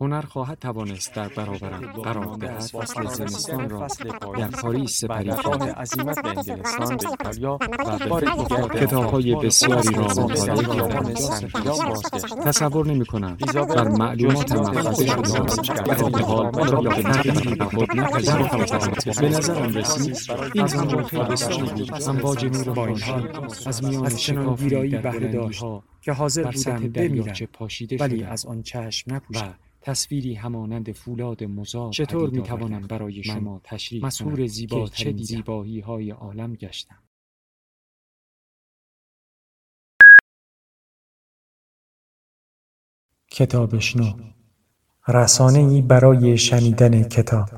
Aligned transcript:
هنر 0.00 0.20
خواهد 0.20 0.58
توانست 0.58 1.14
در 1.14 1.28
برابرم 1.28 1.92
قرار 1.92 2.36
دهد. 2.36 2.60
فصل 2.60 3.06
زمستان 3.06 3.70
را 3.70 3.86
در 4.38 4.48
پاریس 4.48 4.98
سپری 5.00 5.30
کنم 5.30 5.62
عزیمت 5.62 6.22
به 6.22 6.28
انگلستان 6.28 6.96
به 6.96 7.08
ایتالیا 7.10 7.58
و 8.10 8.20
به 8.20 8.30
دیگر 8.30 8.68
کتاب‌های 8.86 9.34
آپارتمان 9.34 9.46
بسیاری 9.46 9.94
را 9.94 10.02
مطالعه 10.02 10.76
کردم. 10.76 11.14
بازگشت. 11.64 12.38
تصور 12.44 12.86
نمی 12.86 13.06
کنم. 13.06 13.36
بر 13.54 13.88
معلوماتم 13.88 14.64
جزء 14.82 15.14
مخفی 15.16 15.64
شده 15.64 16.22
حال 16.22 16.68
را 16.68 16.80
به 16.80 17.02
تغییری 17.02 17.54
به 17.54 17.64
خود 17.64 17.96
نپذیرفتم 17.96 19.20
به 19.20 19.28
نظرم 19.28 19.74
رسید 19.74 20.16
این 20.54 20.68
همون 20.68 21.04
خیلی 21.04 21.24
بسیاری 21.24 21.62
بود. 21.62 22.02
امواج 22.08 22.44
نور 22.44 22.70
با 22.74 22.86
این 22.86 22.96
خورشید 22.96 23.36
حال 23.36 23.50
از 23.66 23.84
میان 23.84 24.16
شکافی 24.16 24.68
در 24.68 25.00
بهره 25.00 25.32
داشت 25.32 25.64
که 26.00 26.12
حاضر 26.12 26.50
بودم 26.50 26.88
بمیرم 26.88 27.34
ولی 28.00 28.24
از 28.24 28.46
آن 28.46 28.62
چشم 28.62 29.14
نپوشم 29.14 29.54
تصویری 29.86 30.34
همانند 30.34 30.92
فولاد 30.92 31.44
مزار 31.44 31.92
چطور 31.92 32.30
می‌توانم 32.30 32.74
آوردم 32.74 32.86
برای 32.86 33.22
شما 33.22 33.60
تشریح 33.64 34.46
زیباترین 34.46 35.16
که 35.16 35.22
چه؟ 35.22 35.24
زیبایی 35.24 35.80
های 35.80 36.10
عالم 36.10 36.54
گشتم. 36.54 37.02
کتابشنو 43.30 44.32
رسانه 45.08 45.58
ای 45.58 45.82
برای 45.82 46.38
شنیدن 46.38 47.02
کتاب. 47.08 47.48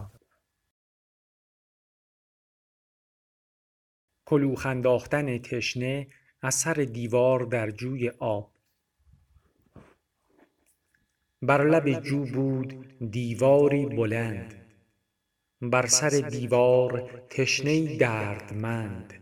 کلوخ 4.26 4.66
انداختن 4.66 5.38
تشنه 5.38 6.06
از 6.42 6.54
سر 6.54 6.74
دیوار 6.74 7.40
در 7.40 7.70
جوی 7.70 8.08
آب. 8.08 8.57
بر 11.42 11.64
لب 11.64 12.00
جو 12.00 12.25
بود 12.25 12.89
دیواری 13.11 13.86
بلند 13.86 14.55
بر 15.61 15.86
سر 15.86 16.08
دیوار 16.08 17.11
تشنه 17.31 17.97
دردمند. 17.97 19.12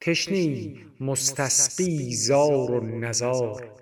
تشنه 0.00 0.74
مستسقی 1.00 2.14
زار 2.14 2.70
و 2.70 2.98
نزار 2.98 3.80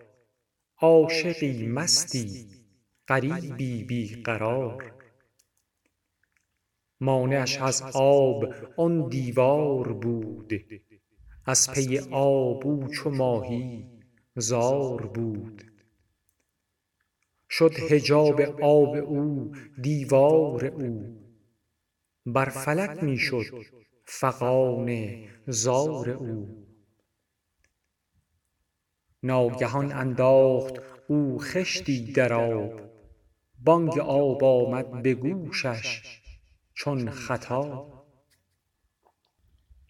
عاشقی 0.76 1.66
مستی 1.66 2.46
غریبی 3.08 3.84
بی 3.84 4.22
قرار. 4.22 4.94
مانعش 7.00 7.58
از 7.58 7.82
آب 7.94 8.54
آن 8.76 9.08
دیوار 9.08 9.92
بود 9.92 10.52
از 11.46 11.70
پی 11.70 11.98
آب 12.10 12.66
او 12.66 12.88
چو 12.88 13.10
ماهی 13.10 13.84
زار 14.36 15.06
بود. 15.06 15.71
شد 17.54 17.74
حجاب 17.74 18.40
آب 18.62 18.94
او 18.96 19.52
دیوار 19.82 20.66
او. 20.66 21.16
بر 22.26 22.48
فلک 22.48 23.04
می 23.04 23.18
شد 23.18 23.44
فغان 24.04 25.16
زار 25.46 26.10
او. 26.10 26.66
ناگهان 29.22 29.92
انداخت 29.92 30.74
او 31.08 31.38
خشتی 31.38 32.12
در 32.12 32.32
آب. 32.32 32.80
بانگ 33.64 33.98
آب 33.98 34.44
آمد 34.44 35.02
به 35.02 35.14
گوشش 35.14 36.20
چون 36.74 37.10
خطاب 37.10 38.06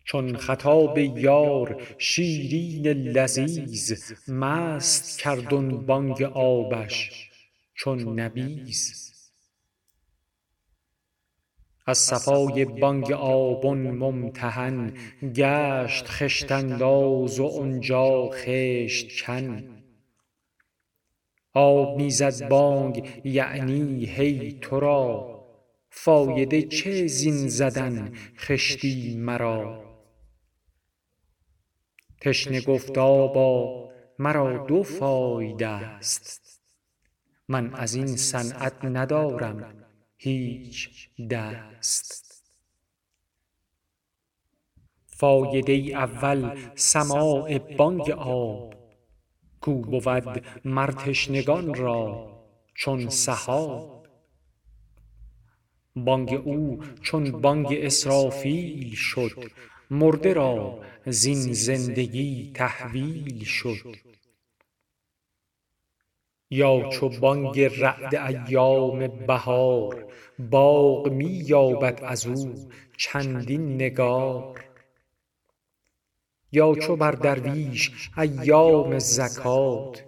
چون 0.05 0.37
خطاب 0.37 0.99
یار 0.99 1.83
شیرین 1.99 2.87
لذیذ 2.87 4.13
مست 4.29 5.19
کرد 5.19 5.55
آن 5.55 5.87
بانگ 5.87 6.23
آبش. 6.23 7.32
چون 7.83 8.21
نبیذ 8.21 8.91
از 11.87 11.99
صفای 11.99 12.65
بانگ 12.65 13.13
آب 13.13 13.67
آن 13.67 13.91
ممتحن 13.91 14.93
گشت 15.35 16.05
خشت 16.07 16.53
انداز 16.53 17.41
و 17.41 17.47
آنجا 17.47 18.31
خشت 18.33 19.27
کن. 19.27 19.83
آب 21.53 21.97
می 21.97 22.11
زد 22.11 22.49
بانگ 22.49 23.21
یعنی 23.25 24.05
هی 24.07 24.59
تو 24.61 24.81
را. 24.81 25.39
فایده 25.91 26.63
چه 26.63 27.07
زین 27.07 27.49
زدن؟ 27.49 28.13
خشتی 28.37 29.17
مرا. 29.17 29.85
تشنه 32.21 32.61
گفت 32.61 32.99
آبا 32.99 33.89
مرا 34.19 34.67
دو 34.67 34.83
فایده 34.83 36.01
ست 36.01 36.62
من 37.49 37.75
از 37.75 37.95
این 37.95 38.17
صنعت 38.17 38.85
ندارم. 38.85 39.85
هیچ 40.17 41.09
دست. 41.31 42.33
فایده 45.07 45.73
اول 45.73 46.59
سماع 46.75 47.59
بانگ 47.59 48.11
آب. 48.11 48.75
کو 49.61 49.75
بود 49.75 50.45
مر 50.65 50.91
تشنگان 50.91 51.75
را 51.75 52.33
چون 52.75 53.09
سحاب. 53.09 54.07
بانگ 55.97 56.35
او 56.45 56.83
چون 57.03 57.31
بانگ 57.31 57.67
اسرافیل 57.71 58.95
شد. 58.95 59.51
مرده 59.91 60.33
را 60.33 60.81
زین 61.07 61.53
زندگی 61.53 62.51
تحویل 62.55 63.45
شد. 63.45 63.97
یا 66.53 66.89
چو 66.89 67.09
بانگ 67.09 67.61
رعد 67.61 68.15
ایام 68.15 69.07
بهار 69.27 70.13
باغ 70.39 71.09
می 71.09 71.43
یابد 71.47 72.05
از 72.05 72.27
او 72.27 72.69
چندین 72.97 73.75
نگار. 73.75 74.65
یا 76.53 76.75
چو 76.75 76.97
بر 76.97 77.13
درویش 77.13 78.11
ایام 78.19 78.99
زکات 78.99 80.05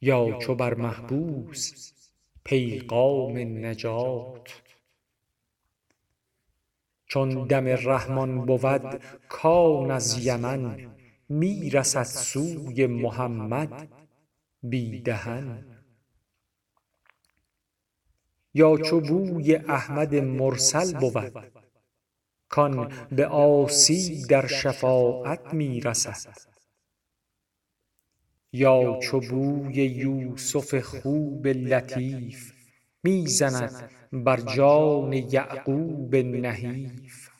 یا 0.00 0.38
چو 0.38 0.54
بر 0.54 0.74
محبوس 0.74 1.92
پیغام 2.44 3.38
نجات. 3.38 4.62
چون 7.06 7.46
دم 7.46 7.66
رحمان 7.66 8.46
بود 8.46 9.00
کان 9.28 9.90
از 9.90 10.26
یمن 10.26 10.90
می 11.28 11.70
رسد 11.70 12.02
سوی 12.02 12.86
محمد. 12.86 14.03
بی 14.70 15.00
دهن 15.00 15.64
یا 18.54 18.76
چو 18.76 19.00
بوی 19.00 19.56
احمد 19.56 20.14
مرسل 20.14 20.98
بود 21.00 21.52
کان 22.48 22.92
به 23.10 23.26
عاصی 23.26 24.26
در 24.26 24.46
شفاعت 24.46 25.54
می 25.54 25.80
رسد 25.80 26.36
یا 28.52 28.98
چو 29.02 29.20
بوی 29.20 29.74
یوسف 29.74 30.80
خوب 30.80 31.46
لطیف 31.46 32.52
می 33.02 33.26
زند 33.26 33.90
بر 34.12 34.40
جان 34.40 35.12
یعقوب 35.12 36.16
نحیف. 36.16 37.30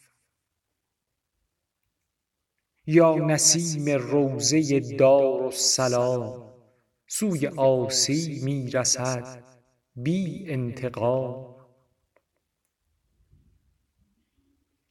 یا 2.87 3.15
نسیم 3.15 3.89
روضه 3.89 4.81
دارالسلام 4.81 6.54
سوی 7.07 7.47
عاصی 7.47 8.41
می 8.45 8.71
رسد 8.71 9.45
بی 9.97 10.47
انتقام. 10.49 11.55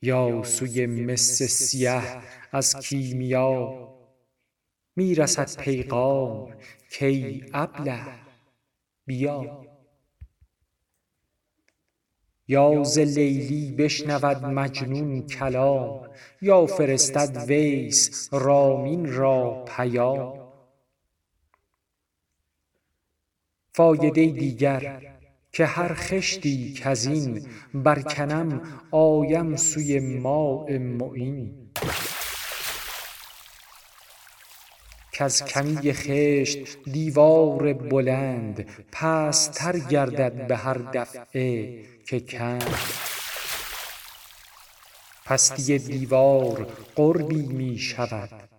یا 0.02 0.44
سوی 0.44 0.86
مس 0.86 1.44
سیه 1.44 2.02
از 2.52 2.76
کیمیا 2.76 3.90
می 4.96 5.16
رسد 5.16 5.62
پیغام. 5.62 6.54
کای 7.00 7.44
ابله؟ 7.54 8.04
بیا. 9.06 9.66
یا 12.48 12.84
ز 12.84 12.98
لیلی 12.98 13.72
بشنود 13.72 14.46
مجنون 14.46 15.28
کلام. 15.28 16.10
یا 16.42 16.66
فرستد 16.66 17.38
ویس 17.48 18.30
رامین 18.34 19.14
را 19.14 19.66
پیام. 19.68 20.43
فایده 23.76 24.26
دیگر 24.26 25.02
که 25.52 25.66
هر 25.66 25.94
خشتی 25.94 26.74
کزین 26.74 27.48
برکنم 27.74 28.62
آیم 28.92 29.56
سوی 29.56 30.00
ماء 30.00 30.78
معین. 30.78 31.72
کز 35.12 35.44
کمی 35.44 35.94
خشت 35.94 36.84
دیوار 36.84 37.74
بلند 37.74 38.70
پستتر 38.92 39.80
گردد 39.80 40.48
به 40.48 40.56
هر 40.58 40.78
دفعه 40.78 41.84
که 42.08 42.20
کند 42.20 42.76
پستی 45.26 45.78
دیوار 45.78 46.68
قربی 46.96 47.46
می 47.46 47.78
شود. 47.78 48.50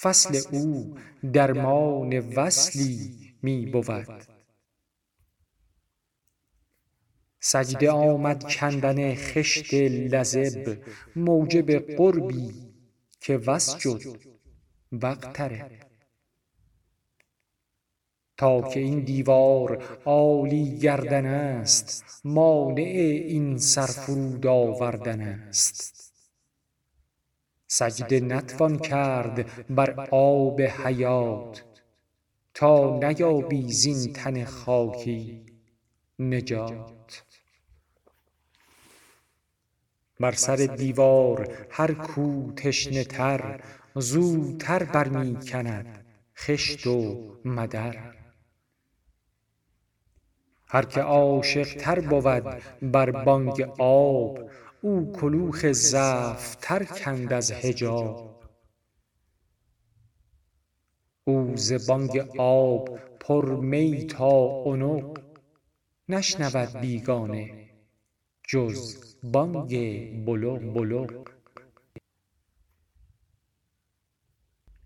فصل 0.00 0.40
او 0.52 0.94
درمان 1.32 2.18
وصلی 2.18 3.10
می 3.42 3.66
بود. 3.66 4.33
سجده 7.46 7.90
آمد 7.90 8.44
کندن 8.52 9.14
خشت 9.14 9.74
لزب 9.74 10.78
موجب 11.16 11.96
قربی 11.96 12.50
که 13.20 13.36
واسجد 13.36 14.02
واقترب 14.92 15.70
تا 18.36 18.62
که 18.62 18.80
این 18.80 19.04
دیوار 19.04 19.82
عالی 20.04 20.78
گردن 20.78 21.26
است 21.26 22.20
مانع 22.24 22.82
این 23.28 23.58
سر 23.58 23.86
فرود 23.86 24.46
آوردن 24.46 25.20
است. 25.20 26.12
سجده 27.66 28.20
نتوان 28.20 28.78
کرد 28.78 29.66
بر 29.74 30.08
آب 30.10 30.60
حیات. 30.60 31.64
تا 32.54 32.98
نیابی 32.98 33.72
زین 33.72 34.12
تن 34.12 34.44
خاکی. 34.44 35.46
نجات. 36.18 37.33
بر 40.24 40.32
سر 40.32 40.56
دیوار 40.56 41.48
هر 41.70 41.94
کو 41.94 42.52
تشنه 42.56 43.04
تر 43.04 43.60
زودتر 43.94 44.84
بر 44.84 45.08
می 45.08 45.36
کند 45.40 46.04
خشت 46.36 46.86
و 46.86 47.30
مدر. 47.44 48.14
هر 50.68 50.84
که 50.84 51.00
عاشق 51.00 51.76
تر 51.76 52.00
بود 52.00 52.62
بر 52.82 53.10
بانگ 53.10 53.60
آب 53.78 54.50
او 54.82 55.12
کلوخ 55.12 55.72
زفت 55.72 56.60
کند 56.84 57.32
از 57.32 57.52
حجاب. 57.52 58.42
او 61.24 61.52
ز 61.56 61.86
بانگ 61.88 62.30
آب 62.38 62.98
پر 63.20 63.56
می 63.56 64.06
تا 64.06 64.62
عنق 64.64 65.20
نشنود 66.08 66.80
بیگانه 66.80 67.63
جز 68.48 69.14
بانگ 69.22 69.74
بلق 70.26 70.72
بلق 70.74 71.28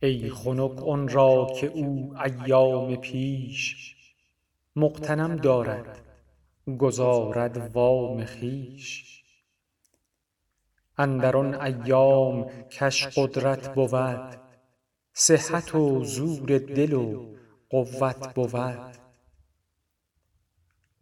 ای 0.03 0.31
خنک 0.31 0.83
آن 0.83 1.09
را 1.09 1.53
که 1.61 1.67
او 1.67 2.15
ایام 2.25 2.97
پیش 2.97 3.77
مغتنم 4.77 5.37
دارد 5.37 6.05
گزارد 6.79 7.71
وام 7.75 8.25
خویش. 8.25 9.23
اندر 10.99 11.37
آن 11.37 11.55
ایام 11.55 12.51
کش 12.69 13.07
قدرت 13.07 13.75
بود 13.75 14.41
صحت 15.13 15.75
و 15.75 16.05
زور 16.05 16.59
دل 16.59 16.93
و 16.93 17.37
قوت 17.71 18.35
بود. 18.35 18.98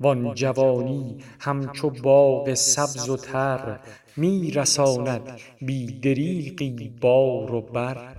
وان 0.01 0.35
جوانی 0.35 1.19
همچو 1.41 1.91
باغ 1.91 2.55
سبز 2.55 3.09
و 3.09 3.17
تر 3.17 3.81
می 4.17 4.51
رساند 4.51 5.41
بی 5.61 6.01
دریغی 6.01 6.89
بار 7.01 7.55
و 7.55 7.61
بر. 7.61 8.17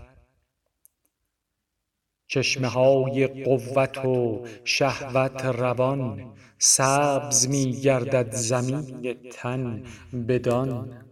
چشمه 2.28 2.68
های 2.68 3.28
قوت 3.28 4.06
و 4.06 4.46
شهوت 4.64 5.46
روان 5.46 6.34
سبز 6.58 7.48
می 7.48 7.72
گردد 7.72 8.32
زمین 8.32 9.16
تن 9.32 9.84
بدان. 10.28 11.07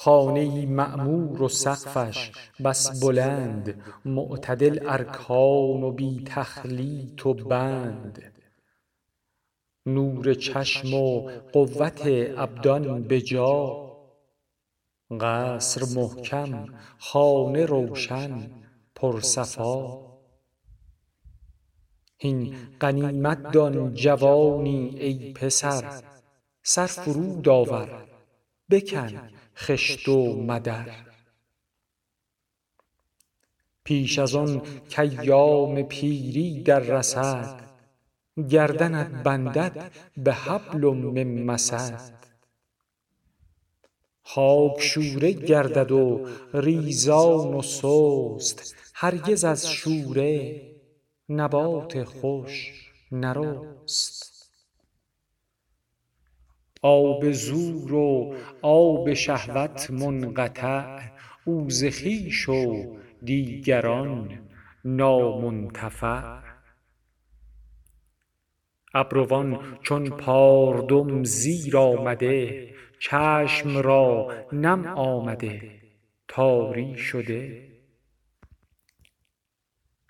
خانه 0.00 0.66
معمور 0.66 1.42
و 1.42 1.48
سقفش 1.48 2.32
بس 2.64 3.04
بلند 3.04 3.82
معتدل 4.04 4.78
ارکان 4.88 5.82
و 5.82 5.90
بی 5.90 6.22
تخلیط 6.26 7.26
و 7.26 7.34
بند. 7.34 8.32
نور 9.86 10.34
چشم 10.34 10.94
و 10.94 11.30
قوت 11.52 12.02
ابدان 12.36 13.02
به 13.02 13.20
جا. 13.20 13.88
قصر 15.20 16.00
محکم 16.00 16.66
خانه 16.98 17.66
روشن 17.66 18.50
پر 18.94 19.20
صفا. 19.20 19.98
هین 22.18 22.56
غنیمت 22.80 23.52
دان 23.52 23.94
جوانی 23.94 24.88
ای 24.98 25.32
پسر 25.32 26.02
سر 26.62 26.86
فرود 26.86 27.48
آور. 27.48 28.17
بکن 28.70 29.30
خشت 29.56 30.08
و 30.08 30.42
مدر. 30.42 30.90
پیش 33.84 34.18
از 34.18 34.34
آن 34.34 34.62
کایام 34.96 35.82
پیری 35.82 36.62
دررسد 36.62 37.60
گردنت 38.48 39.22
بندد 39.22 39.92
به 40.16 40.32
حبل 40.32 40.84
من 40.84 41.42
مسد. 41.42 42.18
خاک 44.22 44.80
شوره 44.80 45.32
گردد 45.32 45.92
و 45.92 46.28
ریزان 46.54 47.54
و 47.54 47.62
سست. 47.62 48.74
هرگز 48.94 49.44
از 49.44 49.70
شوره 49.70 50.62
نبات 51.28 52.04
خوش 52.04 52.72
نرست. 53.12 54.27
آب 56.82 57.30
زور 57.30 57.94
و 57.94 58.34
آب 58.62 59.14
شهوت 59.14 59.90
منقطع 59.90 60.98
او 61.44 61.70
ز 61.70 61.84
خویش 61.84 62.48
و 62.48 62.96
دیگران 63.22 64.38
نامنتفع. 64.84 66.38
ابروان 68.94 69.78
چون 69.82 70.10
پاردم 70.10 71.24
زیر 71.24 71.76
آمده 71.76 72.68
چشم 73.00 73.78
را 73.78 74.32
نم 74.52 74.86
آمده 74.86 75.70
تاری 76.28 76.96
شده. 76.96 77.68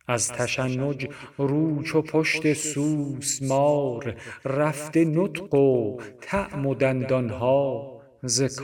از 0.09 0.29
تشنج 0.29 1.09
رو 1.39 1.83
چو 1.83 2.03
پشت 2.03 2.53
سوسمار 2.53 4.17
رفته 4.45 5.05
نطق 5.05 5.55
و 5.55 6.01
طعم 6.21 6.67
و 6.67 6.75
دندان 6.75 7.31
ها 7.31 8.01
ز 8.23 8.61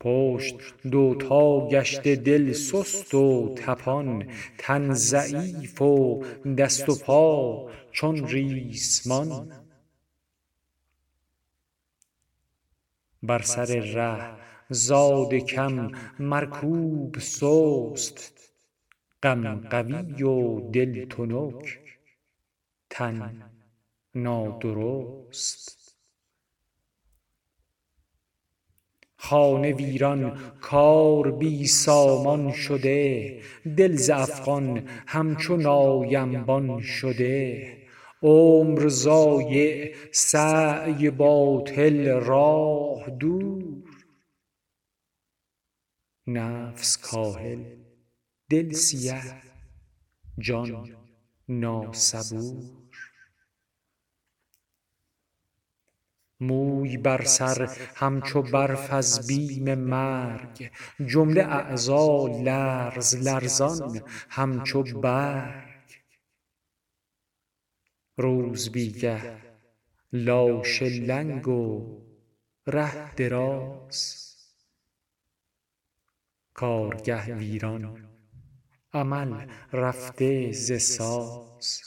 پشت 0.00 0.54
دوتا 0.90 1.68
گشته 1.68 2.16
دل 2.16 2.52
سست 2.52 3.14
و 3.14 3.54
طپان 3.54 4.30
تن 4.58 4.94
ضعیف 4.94 5.82
و 5.82 6.24
دست 6.58 6.88
و 6.88 6.94
پا 6.94 7.70
چون 7.92 8.26
ریسمان. 8.26 9.52
بر 13.22 13.42
سر 13.42 13.64
ره 13.64 14.36
زاد 14.72 15.34
کم 15.34 15.90
مرکوب 16.18 17.18
سست 17.18 18.52
غم 19.22 19.68
قوی 19.70 20.22
و 20.22 20.60
دل 20.70 21.04
تنک 21.04 21.78
تن 22.90 23.42
نادرست. 24.14 25.96
خانه 29.16 29.72
ویران 29.72 30.38
کار 30.60 31.30
بی 31.30 31.66
سامان 31.66 32.52
شده 32.52 33.40
دل 33.76 33.96
ز 33.96 34.10
افغان 34.10 34.88
همچو 35.06 35.56
ناینبان 35.56 36.80
شده. 36.80 37.72
عمر 38.22 38.88
ضایع 38.88 39.94
سعی 40.12 41.10
باطل 41.10 42.08
راه 42.08 43.10
دور. 43.10 43.81
نفس 46.26 46.96
کاهل 46.96 47.76
دل 48.50 48.72
سیه 48.72 49.22
جان 50.38 50.96
ناصبور 51.48 52.82
موی 56.42 56.96
بر 56.96 57.24
سر 57.24 57.76
همچو 57.94 58.42
برف 58.42 58.92
از 58.92 59.26
بیم 59.26 59.74
مرگ 59.74 60.70
جمله 61.06 61.42
اعضا 61.42 62.26
لرز 62.26 63.14
لرزان 63.16 64.02
همچو 64.28 64.82
برگ. 64.82 66.02
روز 68.16 68.72
بیگه 68.72 69.36
لاشه 70.12 70.88
لنگ 70.88 71.48
و 71.48 72.00
ره 72.66 73.14
دراز. 73.14 74.31
کارگه 76.54 77.34
ویران. 77.34 78.08
عمل 78.92 79.46
رفته 79.72 80.52
ز 80.52 80.82
ساز. 80.82 81.80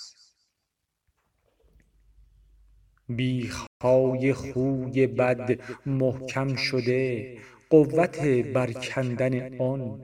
بیخ 3.10 3.66
های 3.84 4.34
خوی 4.34 5.08
بد 5.08 5.60
محکم 5.86 6.56
شده 6.56 7.38
قوت 7.70 8.20
بر 8.26 8.74
کندن 8.74 9.62
آن 9.62 10.02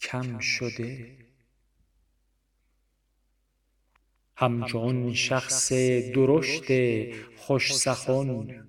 کم 0.00 0.38
شده. 0.38 1.18
همچو 4.36 4.78
آن 4.78 5.14
شخص 5.14 5.72
درشت 6.14 6.66
خوش 7.36 7.74
سخن 7.74 8.66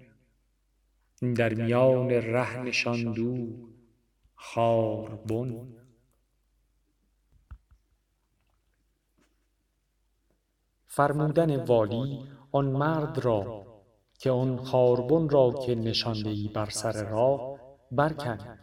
در 1.35 1.53
میان 1.53 2.09
ره 2.09 2.59
نشاند 2.59 3.19
او 3.19 3.69
خاربن 4.41 5.67
فرمودن 10.87 11.65
والی 11.65 12.29
آن 12.51 12.65
مرد 12.65 13.19
را 13.19 13.65
که 14.19 14.31
آن 14.31 14.63
خاربن 14.63 15.29
را 15.29 15.51
که 15.65 15.75
نشانده 15.75 16.29
ای 16.29 16.47
بر 16.47 16.69
سر 16.69 17.09
راه 17.09 17.59
برکن 17.91 18.59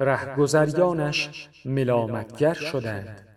رهگذریانش 0.00 1.48
ملامتگر 1.64 2.54
شدند. 2.54 3.28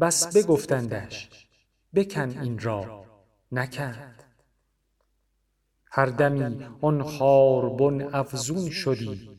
بس 0.00 0.36
بگفتندش 0.36 1.46
بکن 1.94 2.38
این 2.38 2.58
را 2.58 3.04
نکرد. 3.52 4.25
هر 5.90 6.06
دمی 6.06 6.64
آن 6.80 7.02
خاربن 7.02 8.14
افزون 8.14 8.70
شدی. 8.70 9.30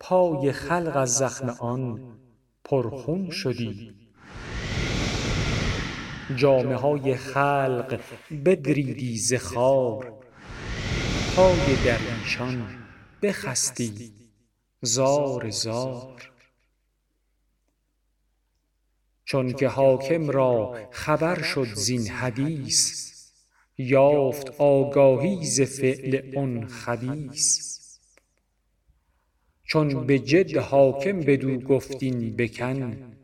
پای 0.00 0.52
خلق 0.52 0.96
از 0.96 1.14
زخم 1.14 1.48
آن 1.48 2.16
پرخون 2.64 3.30
شدی. 3.30 3.94
جامه 6.36 6.76
های 6.76 7.14
خلق 7.14 8.00
بدریدی 8.44 9.16
ز 9.16 9.34
خار 9.34 10.12
پای 11.36 11.76
درویشان 11.84 12.66
بخستی. 13.22 14.12
زار 14.84 15.50
زار 15.50 16.32
چونک 19.24 19.62
حاکم 19.62 20.30
را 20.30 20.88
خبر 20.90 21.42
شد 21.42 21.74
زین 21.74 22.08
حدیث 22.08 23.11
یافت 23.78 24.60
آگاهی 24.60 25.44
ز 25.44 25.60
فعل 25.60 26.38
آن 26.38 26.66
خبیث. 26.66 27.72
چون 29.64 30.06
به 30.06 30.18
جد 30.18 30.56
حاکم 30.56 31.20
بدو 31.20 31.60
گفت 31.60 32.02
این 32.02 32.36
بکن 32.36 33.14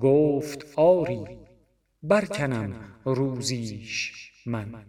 گفت 0.00 0.66
آری 0.76 1.24
برکنم 2.02 2.94
روزیش 3.04 4.12
من. 4.46 4.86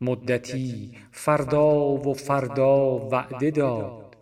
مدتی 0.00 0.96
فردا 1.12 1.94
و 1.94 2.14
فردا 2.14 3.08
وعده 3.08 3.50
داد. 3.50 4.16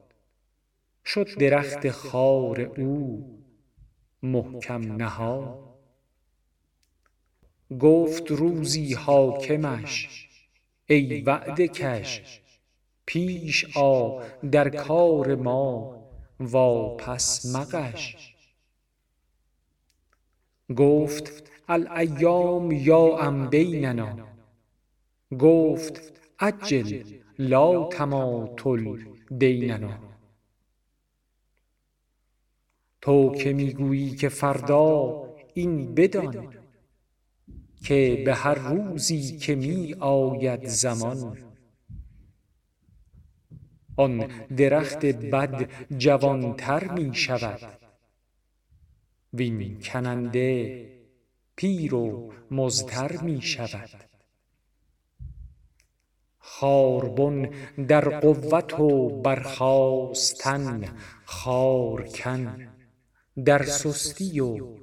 شد 1.05 1.39
درخت 1.39 1.91
خار 1.91 2.61
او. 2.61 3.25
محکم 4.23 4.93
نهاد. 4.97 5.74
گفت 7.81 8.31
روزی 8.31 8.95
حاکمش 8.95 10.29
ای 10.87 11.21
وعده 11.21 11.69
کش 11.69 12.41
پیش 13.07 13.77
آ 13.77 14.23
در 14.53 14.69
کار 14.69 15.35
ما 15.35 15.97
واپس 16.41 17.57
مغش 17.57 18.35
گفت 20.77 21.51
الایام 21.69 22.73
یاعم 22.73 23.51
بیننا. 23.51 24.29
گفت 25.39 26.13
عجل 26.39 27.03
لا 27.39 27.89
تماطل 27.89 28.99
دیننا. 29.39 29.99
تو 33.01 33.35
که 33.35 33.53
می 33.53 33.73
گویی 33.73 34.17
که 34.17 34.29
فردا 34.29 35.25
این 35.55 35.95
بدان 35.95 36.64
که 37.85 38.23
به 38.27 38.35
هر 38.35 38.55
روزی 38.55 39.39
که 39.39 39.55
می 39.55 39.95
آید 40.01 40.67
زمان. 40.67 41.39
آن 43.97 44.31
درخت 44.57 45.07
بد 45.07 45.71
جوان 45.99 46.57
تر 46.57 46.93
می 46.93 47.15
شود 47.15 47.61
وین 49.33 49.81
کننده 49.81 50.85
پیر 51.57 51.95
و 51.95 52.33
مضطر 52.51 53.17
می 53.23 53.43
شود 53.43 53.91
خاربن 56.39 57.51
در 57.89 58.21
قوت 58.21 58.81
و 58.81 59.09
برخاستن 59.23 60.85
خارکن 61.25 62.69
در 63.45 63.65
سستی 63.65 64.41
و 64.41 64.77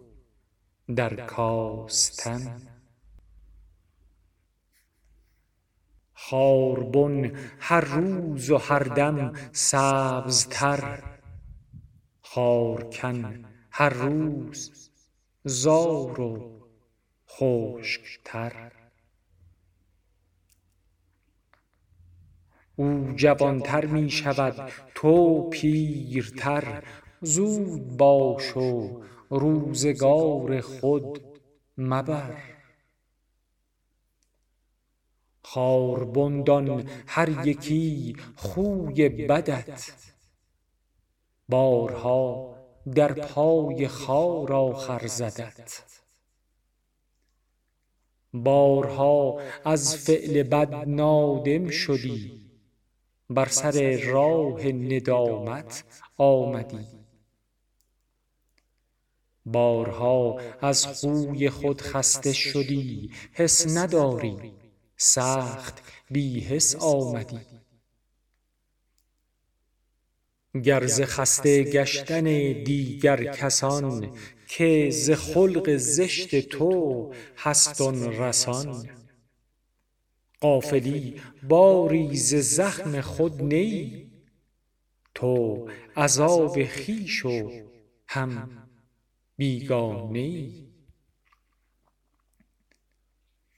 در 0.96 1.16
کاستن. 1.26 2.71
خاربن 6.32 7.32
هر 7.60 7.82
روز 7.82 8.50
و 8.50 8.58
هر 8.58 8.84
دم 8.84 9.34
سبزتر. 9.52 11.04
خارکن 12.22 13.46
هر 13.72 13.90
روز 13.90 14.90
زار 15.44 16.22
و 16.22 16.62
خشکتر. 17.30 18.72
او 22.76 23.14
جوانتر 23.16 23.86
می 23.86 24.10
شود 24.10 24.72
تو 24.96 25.50
پیرتر. 25.50 26.84
زود 27.22 27.98
باش 27.98 28.58
و 28.58 29.02
روزگار 29.30 30.62
خود 30.62 31.22
مبر. 31.78 32.51
خاربن 35.54 36.44
دان 36.44 36.90
هر 37.08 37.48
یکی 37.48 38.16
خوی 38.36 39.10
بدت. 39.10 39.92
بارها 41.50 42.56
در 42.96 43.14
پای 43.14 43.88
خار 43.88 44.54
آخر 44.54 45.08
زدت. 45.08 45.84
بارها 48.34 49.42
از 49.66 49.96
فعل 49.96 50.44
بد 50.44 50.76
نادم 50.76 51.70
شدی 51.70 52.42
بر 53.30 53.48
سر 53.48 53.98
راه 53.98 54.68
ندامت 54.68 55.84
آمدی. 56.18 56.88
بارها 59.46 60.40
از 60.62 60.86
خوی 60.86 61.50
خود 61.50 61.82
خسته 61.82 62.34
شدی 62.34 63.12
حس 63.34 63.78
نداری. 63.78 64.61
سخت 65.04 65.82
حس 66.50 66.76
آمدی. 66.76 67.40
گر 70.64 70.88
ز 70.88 71.02
خسته 71.02 71.64
گشتن 71.64 72.24
دیگر 72.64 73.24
کسان 73.34 74.18
که 74.48 74.90
ز 74.92 75.12
خلق 75.12 75.78
زشت 75.78 76.40
تو 76.40 77.14
هست 77.38 77.82
آن 77.82 78.04
رسان 78.04 78.90
غافلی 80.42 81.22
باری 81.50 82.16
ز 82.16 82.36
زخم 82.36 83.02
خود 83.02 83.44
نه 83.44 83.56
ای 83.56 84.08
تو 85.16 85.68
عذاب 85.96 86.66
خویش 86.66 87.26
و 87.26 87.52
هم 88.08 88.50
بیگانه 89.38 90.71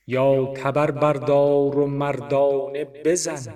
یا 0.08 0.54
تبر 0.54 0.92
بردار 0.92 1.80
و 1.80 1.88
مردانه 1.88 2.86
بزن. 3.06 3.56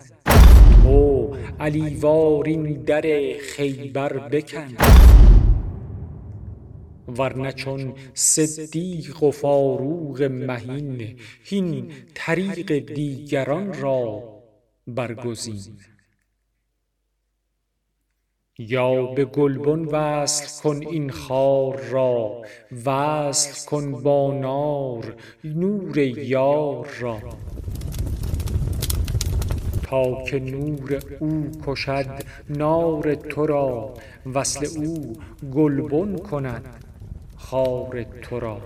هو 0.86 1.36
علی 1.60 1.96
وار 1.96 2.46
این 2.46 2.84
در 2.84 3.36
خیبر 3.40 4.18
بکن. 4.18 4.68
ور 7.08 7.38
نه 7.38 7.52
چون 7.52 7.94
صدیق 8.14 9.24
و 9.24 9.32
فاروق 9.32 10.24
مهین 10.24 11.20
هین 11.44 11.92
طریق 12.14 12.94
دیگران 12.94 13.74
را 13.74 14.24
برگزین. 14.88 15.62
یا 18.60 19.06
به 19.06 19.26
گلبن 19.26 19.86
وصل 19.86 20.64
کن 20.64 20.88
این 20.88 21.10
خار 21.10 21.78
را 21.78 22.42
وصل 22.86 23.70
کن 23.70 23.92
با 23.92 24.34
نار 24.34 25.16
نور 25.44 25.98
یار 25.98 26.88
را. 27.00 27.20
تا 29.84 30.24
که 30.24 30.40
نور 30.40 31.00
او 31.20 31.52
کشد 31.66 32.24
نار 32.50 33.16
تو 33.16 33.46
را 33.46 33.94
وصل 34.34 34.80
او 34.80 35.14
گلبن 35.54 36.18
کند 36.18 36.86
خار 37.36 38.04
تو 38.04 38.40
را. 38.40 38.62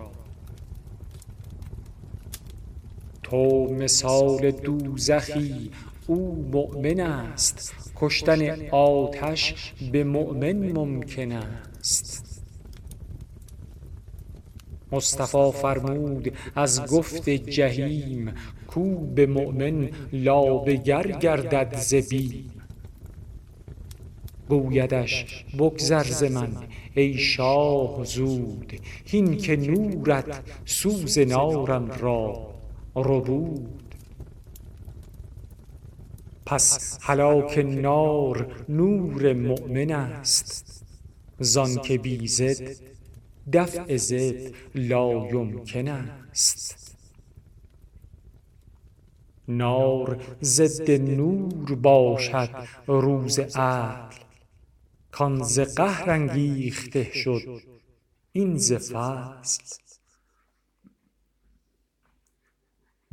تو 3.24 3.68
مثال 3.74 4.52
دوزخی 4.52 5.72
او 6.12 6.50
مؤمن 6.52 7.00
است. 7.00 7.76
کشتن 7.96 8.70
آتش 8.70 9.74
به 9.92 10.04
مؤمن 10.04 10.72
ممکن 10.72 11.32
است. 11.32 12.44
مصطفی 14.92 15.52
فرمود 15.52 16.34
از 16.56 16.86
گفت 16.86 17.30
جحیم 17.30 18.34
کو 18.68 18.96
به 19.16 19.26
مؤمن 19.26 19.90
لابه 20.14 20.76
گر 20.76 21.08
گردد 21.08 21.76
ز 21.78 21.94
بیم. 21.96 22.52
گویدش 24.50 25.46
بگذر 25.60 26.04
ز 26.04 26.24
من 26.24 26.54
ای 26.96 27.18
شاه 27.18 28.04
زود 28.04 28.74
هین 29.06 29.38
که 29.38 29.56
نورت 29.56 30.42
سوز 30.66 31.20
نارم 31.20 31.92
را. 31.92 32.52
ربود 32.96 33.81
پس 36.52 36.98
هلاک 37.02 37.58
نار 37.58 38.66
نور 38.70 39.34
مؤمن 39.34 39.92
است. 39.92 40.84
زانک 41.40 41.92
بی 41.92 42.28
ضد 42.28 42.76
دفع 43.54 43.98
ضد 43.98 44.54
لایمکن 44.76 45.88
است. 45.88 46.98
نار 49.48 50.24
ضد 50.44 50.92
نور 50.92 51.76
باشد 51.76 52.50
روز 52.88 53.40
عدل 53.40 54.16
کان 55.12 55.44
ز 55.44 55.60
قهر 55.60 56.10
انگیخته 56.10 57.04
شد 57.14 57.62
این 58.32 58.58
ز 58.58 58.74
فضل. 58.74 59.91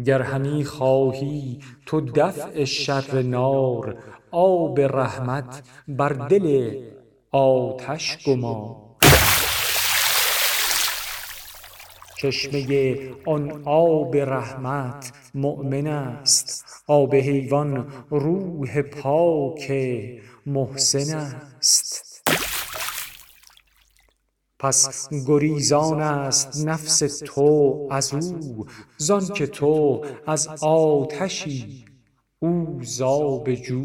گر 0.05 0.23
همی 0.23 0.65
خواهی 0.65 1.59
تو 1.87 2.01
دفع 2.01 2.65
شر 2.65 3.23
نار 3.23 3.97
آب 4.31 4.81
رحمت 4.81 5.63
بر 5.89 6.09
دل 6.09 6.77
آتش 7.33 8.19
گمار 8.27 8.77
چشمه 12.19 12.97
آن 13.27 13.63
آب 13.65 14.17
رحمت 14.17 15.13
مؤمن 15.35 15.87
است 15.87 16.65
آب 16.87 17.15
حیوان 17.15 17.87
روح 18.11 18.83
پاک 18.83 19.73
محسن 20.47 21.17
است. 21.17 21.88
پس 24.59 25.09
گریزان 25.27 26.01
است 26.01 26.67
نفس 26.67 26.99
تو 27.25 27.89
از 27.91 28.15
او 28.15 28.67
زانک 28.97 29.43
تو 29.43 30.05
از 30.27 30.49
آتشی 30.63 31.85
او 32.39 32.81
ز 32.83 33.01
آب 33.01 33.55
جو. 33.55 33.85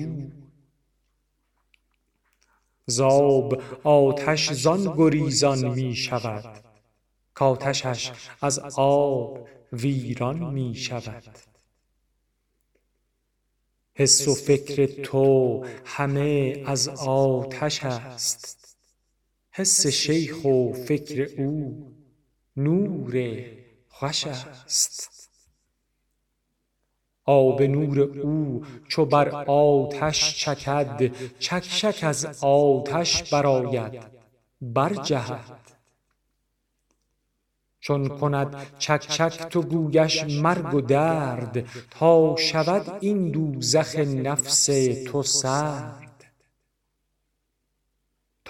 ز 2.86 3.00
آب 3.00 3.62
آتش 3.84 4.53
زان 4.53 4.94
گریزان 4.98 5.70
می 5.70 5.96
شود 5.96 6.63
کآتشش 7.34 8.12
از 8.42 8.60
آب 8.75 9.48
ویران 9.74 10.53
می 10.53 10.75
شود. 10.75 11.24
حس 13.96 14.27
و 14.27 14.36
فکر 14.36 14.86
تو 14.86 15.66
همه 15.86 16.64
از 16.66 16.88
آتش 17.07 17.83
است. 17.83 18.62
حس 19.55 19.87
شیخ 19.87 20.46
و 20.46 20.74
فکر 20.74 21.42
او 21.42 21.92
نور 22.57 23.44
خوش 23.89 24.27
است. 24.27 25.29
آب 27.25 27.61
نور 27.61 28.00
او 28.00 28.66
چو 28.87 29.05
بر 29.05 29.29
آتش 29.46 30.46
چکد 30.46 31.11
چک 31.39 31.63
چک 31.63 32.00
از 32.03 32.44
آتش 32.44 33.33
برآید 33.33 34.01
برجهد. 34.61 35.59
چون 37.79 38.07
کند 38.07 38.55
چک 38.79 39.07
چک 39.09 39.50
تو 39.50 39.61
گویش 39.61 40.24
مرگ 40.24 40.74
و 40.74 40.81
درد 40.81 41.66
تا 41.92 42.35
شود 42.35 42.98
این 43.00 43.31
دوزخ 43.31 43.96
نفس 43.96 44.66
تو 45.05 45.24
سرد. 45.24 46.02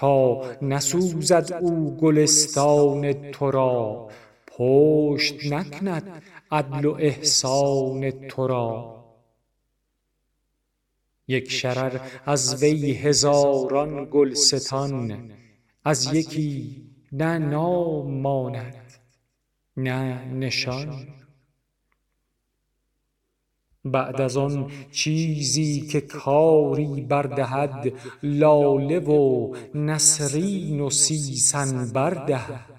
تا 0.04 0.42
نسوزد 0.62 1.58
او 1.60 1.96
گلستان 1.96 3.30
تو 3.30 3.50
را. 3.50 4.08
پشت 4.46 5.52
نکند 5.52 6.22
عدل 6.50 6.84
و 6.84 6.94
احسان 6.94 8.10
تو 8.10 8.46
را. 8.46 9.04
یک 11.28 11.50
شرر 11.50 12.00
از 12.26 12.62
وی 12.62 12.92
هزاران 12.92 14.08
گلستان 14.10 15.30
از 15.84 16.14
یکی 16.14 16.82
نه 17.12 17.38
نام 17.38 18.20
ماند 18.20 18.92
نه 19.76 20.24
نشان. 20.24 21.06
بعد 23.84 24.20
از 24.20 24.36
آن 24.36 24.70
چیزی 24.92 25.80
که 25.80 26.00
کاری 26.00 27.00
بر 27.00 27.22
دهد 27.22 27.92
لاله 28.22 28.98
و 28.98 29.54
نسرین 29.74 30.80
و 30.80 30.90
سیسنبر 30.90 32.10
دهد 32.10 32.74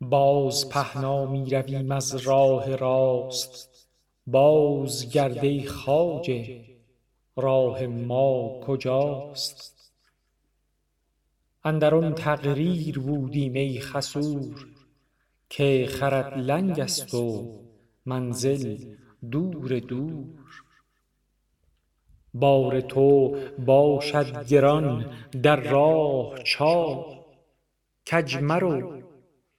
باز 0.00 0.68
پهنا 0.68 1.26
می 1.26 1.50
رویم 1.50 1.92
از 1.92 2.16
راه 2.16 2.76
راست. 2.76 3.88
بازگرد 4.26 5.44
ای 5.44 5.66
خواجه 5.66 6.64
راه 7.36 7.86
ما 7.86 8.60
کجاست؟ 8.66 9.92
اندر 11.64 11.94
آن 11.94 12.14
تقریر 12.14 12.98
بودیم 12.98 13.52
ای 13.52 13.80
خسور. 13.80 14.66
که 15.50 15.86
خرت 15.90 16.32
لنگ 16.32 16.80
است 16.80 17.14
و 17.14 17.60
منزل 18.06 18.78
دور 19.30 19.78
دور. 19.78 20.26
بار 22.34 22.80
تو 22.80 23.36
باشد 23.58 24.46
گران 24.46 25.16
در 25.42 25.56
راه 25.56 26.38
چاه 26.42 27.26
کج 28.12 28.36
مرو 28.36 29.02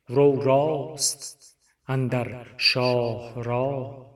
رو 0.08 0.42
راست 0.42 1.58
اندر 1.88 2.46
شاهراه 2.58 4.12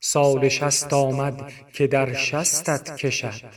سال 0.00 0.48
شصت 0.48 0.92
آمد 0.92 1.52
که 1.72 1.86
در 1.86 2.12
شستت 2.12 2.96
کشد. 2.96 3.52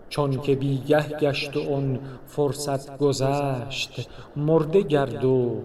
چونک 0.09 0.51
بی 0.51 0.79
گه 0.79 1.09
گشت 1.09 1.57
و 1.57 1.75
آن 1.75 2.01
فرصت 2.27 2.99
گذشت 2.99 4.09
مرده 4.37 4.83
گرد 4.83 5.25
و 5.25 5.63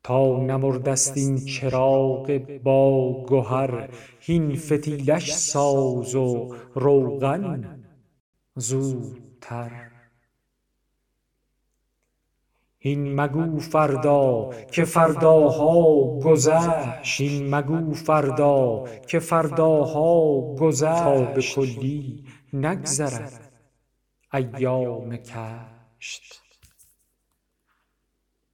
تا 0.03 0.37
نمرده 0.37 0.95
ست 0.95 1.17
این 1.17 1.45
چراغ 1.45 2.41
باگهر 2.63 3.89
هین 4.19 4.55
فتیلش 4.55 5.33
ساز 5.33 6.15
و 6.15 6.55
روغن. 6.73 7.79
زودتر. 8.55 9.89
هین 12.79 13.21
مگو 13.21 13.59
فردا 13.59 14.49
که 14.71 14.85
فرداها 14.85 16.19
گذشت. 16.19 17.03
تا 21.03 21.33
به 21.33 21.41
کلی 21.41 22.25
نگذرد 22.53 23.51
ایام 24.33 25.17
کشت. 25.17 26.42